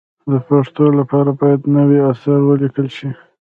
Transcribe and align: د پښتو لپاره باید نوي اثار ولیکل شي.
د 0.31 0.33
پښتو 0.47 0.85
لپاره 0.99 1.31
باید 1.41 1.61
نوي 1.75 1.99
اثار 2.11 2.39
ولیکل 2.43 2.87
شي. 2.97 3.09